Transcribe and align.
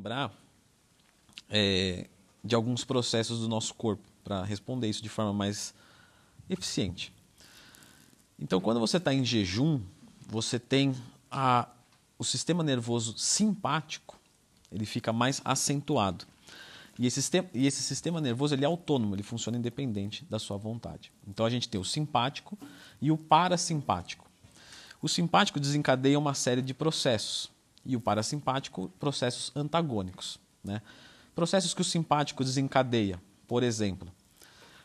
lembrar 0.00 0.32
é, 1.50 2.08
de 2.42 2.54
alguns 2.54 2.84
processos 2.84 3.40
do 3.40 3.48
nosso 3.48 3.74
corpo 3.74 4.02
para 4.24 4.42
responder 4.44 4.88
isso 4.88 5.02
de 5.02 5.10
forma 5.10 5.32
mais 5.32 5.74
eficiente. 6.48 7.12
Então, 8.38 8.62
quando 8.62 8.80
você 8.80 8.96
está 8.96 9.12
em 9.12 9.22
jejum, 9.22 9.78
você 10.26 10.58
tem 10.58 10.94
a, 11.30 11.68
o 12.18 12.24
sistema 12.24 12.64
nervoso 12.64 13.18
simpático, 13.18 14.18
ele 14.72 14.86
fica 14.86 15.12
mais 15.12 15.42
acentuado. 15.44 16.24
E 16.98 17.06
esse, 17.06 17.20
sistema, 17.20 17.48
e 17.52 17.66
esse 17.66 17.82
sistema 17.82 18.20
nervoso 18.22 18.54
ele 18.54 18.64
é 18.64 18.66
autônomo, 18.66 19.14
ele 19.14 19.22
funciona 19.22 19.58
independente 19.58 20.24
da 20.24 20.38
sua 20.38 20.56
vontade. 20.56 21.12
Então 21.28 21.44
a 21.44 21.50
gente 21.50 21.68
tem 21.68 21.78
o 21.78 21.84
simpático 21.84 22.58
e 23.02 23.10
o 23.10 23.18
parasimpático. 23.18 24.26
O 25.02 25.08
simpático 25.08 25.60
desencadeia 25.60 26.18
uma 26.18 26.32
série 26.32 26.62
de 26.62 26.72
processos 26.72 27.50
e 27.84 27.96
o 27.96 28.00
parasimpático 28.00 28.90
processos 28.98 29.52
antagônicos. 29.54 30.38
Né? 30.62 30.82
Processos 31.34 31.74
que 31.74 31.80
o 31.80 31.84
simpático 31.84 32.44
desencadeia, 32.44 33.20
por 33.46 33.62
exemplo, 33.62 34.10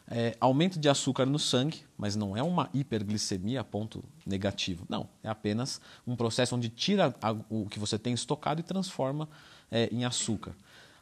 é, 0.07 0.37
aumento 0.39 0.79
de 0.79 0.87
açúcar 0.87 1.25
no 1.25 1.39
sangue, 1.39 1.83
mas 1.97 2.15
não 2.15 2.37
é 2.37 2.43
uma 2.43 2.69
hiperglicemia 2.73 3.61
a 3.61 3.63
ponto 3.63 4.03
negativo. 4.25 4.85
Não, 4.87 5.09
é 5.23 5.29
apenas 5.29 5.81
um 6.05 6.15
processo 6.15 6.55
onde 6.55 6.69
tira 6.69 7.13
o 7.49 7.65
que 7.67 7.79
você 7.79 7.97
tem 7.97 8.13
estocado 8.13 8.59
e 8.59 8.63
transforma 8.63 9.27
é, 9.71 9.89
em 9.91 10.05
açúcar. 10.05 10.53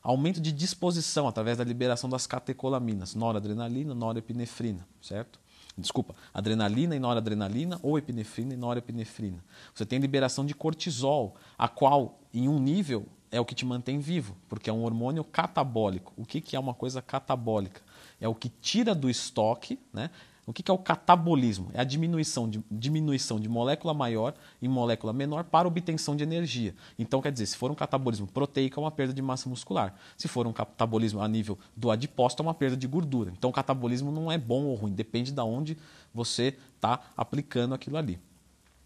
Aumento 0.03 0.41
de 0.41 0.51
disposição 0.51 1.27
através 1.27 1.57
da 1.57 1.63
liberação 1.63 2.09
das 2.09 2.27
catecolaminas, 2.27 3.15
noradrenalina, 3.15 3.95
norepinefrina, 3.95 4.85
certo? 5.01 5.39
Desculpa, 5.77 6.13
adrenalina 6.33 6.95
e 6.95 6.99
noradrenalina 6.99 7.79
ou 7.81 7.97
epinefrina 7.97 8.53
e 8.53 8.57
norepinefrina. 8.57 9.43
Você 9.73 9.85
tem 9.85 9.99
liberação 9.99 10.45
de 10.45 10.53
cortisol, 10.53 11.35
a 11.57 11.67
qual, 11.67 12.19
em 12.33 12.47
um 12.47 12.59
nível, 12.59 13.07
é 13.31 13.39
o 13.39 13.45
que 13.45 13.55
te 13.55 13.65
mantém 13.65 13.99
vivo, 13.99 14.37
porque 14.47 14.69
é 14.69 14.73
um 14.73 14.83
hormônio 14.83 15.23
catabólico. 15.23 16.13
O 16.15 16.25
que, 16.25 16.39
que 16.41 16.55
é 16.55 16.59
uma 16.59 16.73
coisa 16.73 17.01
catabólica? 17.01 17.81
É 18.21 18.27
o 18.27 18.35
que 18.35 18.49
tira 18.49 18.93
do 18.93 19.09
estoque, 19.09 19.79
né? 19.91 20.11
O 20.45 20.51
que 20.51 20.69
é 20.69 20.73
o 20.73 20.77
catabolismo? 20.77 21.69
É 21.73 21.79
a 21.79 21.83
diminuição 21.85 22.49
de, 22.49 22.61
diminuição 22.69 23.39
de 23.39 23.47
molécula 23.47 23.93
maior 23.93 24.33
em 24.61 24.67
molécula 24.67 25.13
menor 25.13 25.45
para 25.45 25.67
obtenção 25.67 26.17
de 26.17 26.23
energia. 26.23 26.75
Então, 26.99 27.21
quer 27.21 27.31
dizer, 27.31 27.45
se 27.45 27.55
for 27.55 27.71
um 27.71 27.75
catabolismo 27.75 28.27
proteico, 28.27 28.77
é 28.77 28.83
uma 28.83 28.91
perda 28.91 29.13
de 29.13 29.21
massa 29.21 29.47
muscular. 29.47 29.95
Se 30.17 30.27
for 30.27 30.45
um 30.45 30.51
catabolismo 30.51 31.21
a 31.21 31.27
nível 31.29 31.57
do 31.77 31.89
adipócito, 31.89 32.43
é 32.43 32.45
uma 32.45 32.53
perda 32.53 32.75
de 32.75 32.85
gordura. 32.87 33.31
Então, 33.37 33.49
o 33.49 33.53
catabolismo 33.53 34.11
não 34.11 34.29
é 34.29 34.37
bom 34.37 34.65
ou 34.65 34.75
ruim, 34.75 34.91
depende 34.91 35.31
de 35.31 35.41
onde 35.41 35.77
você 36.13 36.57
está 36.75 36.99
aplicando 37.15 37.73
aquilo 37.73 37.95
ali. 37.95 38.19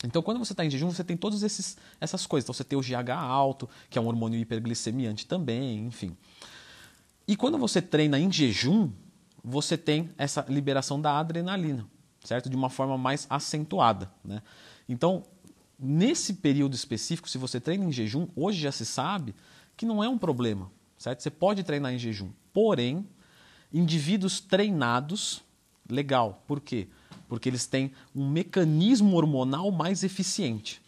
Então, 0.04 0.22
quando 0.22 0.38
você 0.38 0.54
está 0.54 0.64
em 0.64 0.70
jejum, 0.70 0.92
você 0.92 1.04
tem 1.04 1.18
todas 1.18 1.42
essas 2.00 2.28
coisas. 2.28 2.46
Então, 2.46 2.54
você 2.54 2.64
tem 2.64 2.78
o 2.78 2.82
GH 2.84 3.10
alto, 3.12 3.68
que 3.90 3.98
é 3.98 4.02
um 4.02 4.06
hormônio 4.06 4.40
hiperglicemiante 4.40 5.26
também, 5.26 5.88
enfim. 5.88 6.16
E 7.28 7.36
quando 7.36 7.58
você 7.58 7.82
treina 7.82 8.20
em 8.20 8.32
jejum, 8.32 8.92
você 9.50 9.78
tem 9.78 10.10
essa 10.18 10.46
liberação 10.50 11.00
da 11.00 11.18
adrenalina, 11.18 11.88
certo? 12.22 12.50
De 12.50 12.56
uma 12.56 12.70
forma 12.70 12.98
mais 12.98 13.26
acentuada, 13.30 14.12
né? 14.22 14.42
Então, 14.90 15.24
nesse 15.80 16.34
período 16.34 16.76
específico, 16.76 17.30
se 17.30 17.38
você 17.38 17.62
treina 17.62 17.86
em 17.86 17.92
jejum, 17.92 18.28
hoje 18.36 18.60
já 18.60 18.74
se 18.74 18.86
sabe 18.86 19.34
que 19.78 19.86
não 19.86 20.04
é 20.04 20.10
um 20.10 20.18
problema, 20.18 20.70
certo? 20.98 21.24
Você 21.24 21.30
pode 21.30 21.64
treinar 21.64 21.94
em 21.94 21.98
jejum, 21.98 22.30
porém, 22.52 23.08
indivíduos 23.72 24.42
treinados, 24.42 25.42
legal. 25.90 26.44
Por 26.46 26.60
quê? 26.60 26.90
Porque 27.30 27.48
eles 27.48 27.66
têm 27.66 27.94
um 28.14 28.30
mecanismo 28.30 29.16
hormonal 29.16 29.72
mais 29.72 30.04
eficiente. 30.04 30.82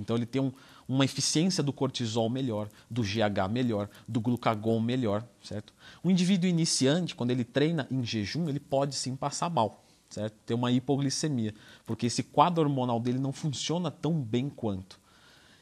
Então 0.00 0.16
ele 0.16 0.26
tem 0.26 0.40
um, 0.40 0.52
uma 0.88 1.04
eficiência 1.04 1.62
do 1.62 1.72
cortisol 1.72 2.28
melhor, 2.28 2.68
do 2.90 3.02
GH 3.02 3.48
melhor, 3.50 3.88
do 4.08 4.20
glucagon 4.20 4.80
melhor, 4.80 5.24
certo? 5.42 5.72
O 6.02 6.10
indivíduo 6.10 6.48
iniciante, 6.48 7.14
quando 7.14 7.30
ele 7.30 7.44
treina 7.44 7.86
em 7.90 8.04
jejum, 8.04 8.48
ele 8.48 8.58
pode 8.58 8.94
sim 8.96 9.14
passar 9.14 9.50
mal, 9.50 9.84
certo? 10.08 10.34
Ter 10.44 10.54
uma 10.54 10.72
hipoglicemia, 10.72 11.54
porque 11.86 12.06
esse 12.06 12.22
quadro 12.22 12.62
hormonal 12.62 12.98
dele 12.98 13.18
não 13.18 13.32
funciona 13.32 13.90
tão 13.90 14.14
bem 14.20 14.48
quanto. 14.48 14.98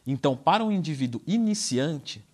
Então, 0.07 0.35
para 0.35 0.65
um 0.65 0.73
indivíduo 0.73 1.21
iniciante, 1.27 2.25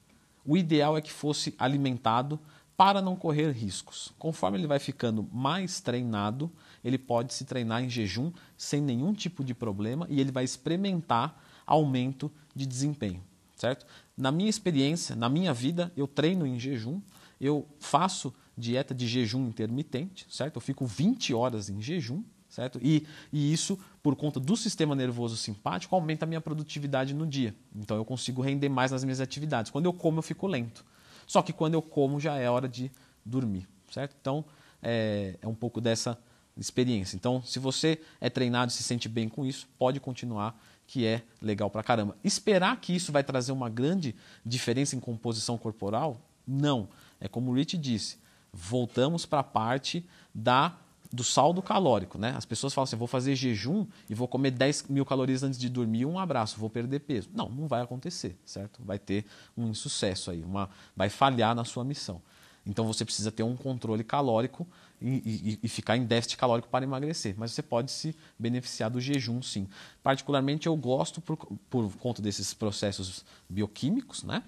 o 0.47 0.56
ideal 0.56 0.97
é 0.97 1.00
que 1.00 1.11
fosse 1.11 1.55
alimentado 1.59 2.39
para 2.77 3.00
não 3.00 3.17
correr 3.17 3.50
riscos. 3.50 4.12
Conforme 4.19 4.59
ele 4.59 4.67
vai 4.67 4.79
ficando 4.79 5.29
mais 5.33 5.81
treinado, 5.81 6.50
ele 6.84 6.99
pode 6.99 7.33
se 7.33 7.45
treinar 7.45 7.83
em 7.83 7.91
jejum 7.91 8.33
sem 8.56 8.81
nenhum 8.81 9.12
tipo 9.12 9.43
de 9.45 9.55
problema 9.55 10.06
e 10.11 10.21
ele 10.21 10.33
vai 10.33 10.45
experimentar 10.45 11.43
aumento 11.67 12.31
de 12.55 12.67
desempenho, 12.67 13.23
certo? 13.57 13.87
Na 14.17 14.31
minha 14.31 14.51
experiência, 14.51 15.17
na 15.17 15.29
minha 15.29 15.53
vida, 15.53 15.93
eu 15.97 16.07
treino 16.07 16.47
em 16.47 16.59
jejum, 16.59 17.01
eu 17.41 17.67
faço 17.81 18.33
dieta 18.57 18.95
de 18.95 19.07
jejum 19.07 19.49
intermitente, 19.49 20.27
certo? 20.31 20.57
Eu 20.57 20.61
fico 20.61 20.87
20 20.87 21.35
horas 21.35 21.69
em 21.69 21.81
jejum, 21.81 22.23
certo? 22.49 22.79
E, 22.81 23.07
e 23.33 23.53
isso, 23.53 23.79
por 24.03 24.15
conta 24.15 24.39
do 24.39 24.57
sistema 24.57 24.95
nervoso 24.95 25.37
simpático, 25.37 25.95
aumenta 25.95 26.25
a 26.25 26.29
minha 26.29 26.41
produtividade 26.41 27.13
no 27.13 27.27
dia. 27.27 27.55
Então 27.75 27.97
eu 27.97 28.05
consigo 28.05 28.41
render 28.41 28.69
mais 28.69 28.93
nas 28.93 29.03
minhas 29.03 29.21
atividades. 29.21 29.71
Quando 29.71 29.87
eu 29.87 29.93
como, 29.93 30.19
eu 30.19 30.23
fico 30.23 30.47
lento. 30.47 30.85
Só 31.27 31.43
que 31.43 31.53
quando 31.53 31.75
eu 31.75 31.83
como, 31.83 32.21
já 32.21 32.37
é 32.37 32.49
hora 32.49 32.69
de 32.69 32.91
dormir, 33.25 33.67
certo? 33.91 34.15
Então 34.21 34.45
é, 34.83 35.37
é 35.43 35.49
um 35.49 35.55
pouco 35.55 35.81
dessa 35.81 36.19
experiência. 36.57 37.17
Então, 37.17 37.43
se 37.43 37.59
você 37.59 38.01
é 38.21 38.31
treinado 38.31 38.71
e 38.71 38.75
se 38.75 38.83
sente 38.83 39.09
bem 39.09 39.29
com 39.29 39.45
isso, 39.45 39.67
pode 39.77 39.99
continuar 39.99 40.57
que 40.87 41.06
é 41.06 41.22
legal 41.41 41.71
pra 41.71 41.83
caramba. 41.83 42.17
Esperar 42.22 42.81
que 42.81 42.95
isso 42.95 43.12
vai 43.12 43.25
trazer 43.25 43.53
uma 43.53 43.69
grande 43.69 44.15
diferença 44.45 44.95
em 44.95 45.00
composição 45.00 45.56
corporal? 45.56 46.21
Não. 46.47 46.89
É 47.21 47.28
como 47.28 47.50
o 47.50 47.55
Rich 47.55 47.78
disse, 47.78 48.19
voltamos 48.53 49.25
para 49.27 49.41
a 49.41 49.44
parte 49.44 50.05
da 50.34 50.77
do 51.15 51.23
saldo 51.23 51.62
calórico, 51.62 52.19
né? 52.19 52.34
As 52.37 52.44
pessoas 52.44 52.75
falam 52.75 52.84
assim, 52.84 52.97
vou 52.97 53.06
fazer 53.06 53.37
jejum 53.37 53.87
e 54.11 54.15
vou 54.15 54.27
comer 54.27 54.50
10 54.50 54.87
mil 54.89 55.06
calorias 55.06 55.44
antes 55.44 55.59
de 55.59 55.69
dormir, 55.69 56.05
um 56.05 56.19
abraço, 56.19 56.59
vou 56.59 56.69
perder 56.69 56.99
peso. 57.00 57.31
Não, 57.33 57.49
não 57.49 57.69
vai 57.69 57.83
acontecer, 57.83 58.37
certo? 58.44 58.81
Vai 58.84 58.99
ter 58.99 59.25
um 59.56 59.69
insucesso 59.69 60.33
aí, 60.33 60.43
uma, 60.43 60.69
vai 60.97 61.09
falhar 61.09 61.55
na 61.55 61.65
sua 61.65 61.84
missão. 61.84 62.21
Então 62.67 62.87
você 62.87 63.05
precisa 63.05 63.31
ter 63.31 63.43
um 63.43 63.57
controle 63.57 64.03
calórico 64.03 64.67
e, 65.01 65.09
e, 65.09 65.59
e, 65.63 65.69
ficar 65.69 65.97
em 65.97 66.07
déficit 66.07 66.37
calórico 66.39 66.69
para 66.69 66.85
emagrecer. 66.85 67.35
Mas 67.37 67.53
você 67.53 67.63
pode 67.63 67.91
se 67.91 68.17
beneficiar 68.39 68.91
do 68.91 69.01
jejum, 69.01 69.43
sim. 69.43 69.69
Particularmente 70.03 70.67
eu 70.67 70.77
gosto 70.77 71.21
por, 71.21 71.37
por 71.69 71.93
conta 71.97 72.23
desses 72.23 72.55
processos 72.55 73.25
bioquímicos, 73.49 74.23
né? 74.23 74.43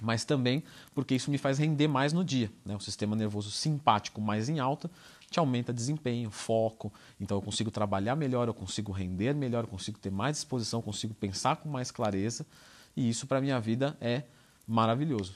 Mas 0.00 0.24
também 0.24 0.64
porque 0.94 1.14
isso 1.14 1.30
me 1.30 1.36
faz 1.36 1.58
render 1.58 1.88
mais 1.88 2.12
no 2.12 2.24
dia. 2.24 2.50
Né? 2.64 2.74
O 2.74 2.80
sistema 2.80 3.14
nervoso 3.14 3.50
simpático 3.50 4.20
mais 4.20 4.48
em 4.48 4.58
alta 4.58 4.90
te 5.30 5.38
aumenta 5.38 5.72
desempenho, 5.72 6.30
foco. 6.30 6.92
Então 7.20 7.36
eu 7.36 7.42
consigo 7.42 7.70
trabalhar 7.70 8.16
melhor, 8.16 8.48
eu 8.48 8.54
consigo 8.54 8.92
render 8.92 9.34
melhor, 9.34 9.64
eu 9.64 9.68
consigo 9.68 9.98
ter 9.98 10.10
mais 10.10 10.36
disposição, 10.36 10.80
consigo 10.80 11.14
pensar 11.14 11.56
com 11.56 11.68
mais 11.68 11.90
clareza. 11.90 12.46
E 12.96 13.08
isso 13.08 13.26
para 13.26 13.40
minha 13.40 13.60
vida 13.60 13.96
é 14.00 14.24
maravilhoso. 14.66 15.34